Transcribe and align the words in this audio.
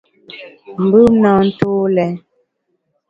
Mbùm 0.83 1.11
na 1.23 1.31
ntô 1.47 1.71
lèn. 1.95 2.13